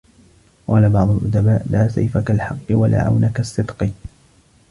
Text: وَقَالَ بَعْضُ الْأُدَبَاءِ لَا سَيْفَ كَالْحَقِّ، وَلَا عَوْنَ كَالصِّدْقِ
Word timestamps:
وَقَالَ 0.67 0.89
بَعْضُ 0.89 1.09
الْأُدَبَاءِ 1.09 1.65
لَا 1.69 1.87
سَيْفَ 1.87 2.17
كَالْحَقِّ، 2.17 2.57
وَلَا 2.71 3.01
عَوْنَ 3.01 3.29
كَالصِّدْقِ 3.35 3.91